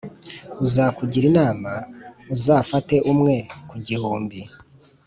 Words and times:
uzakugira 0.65 1.25
inama, 1.31 1.71
uzafate 2.35 2.95
umwe 3.11 3.33
ku 3.69 3.75
gihumbi 3.87 4.39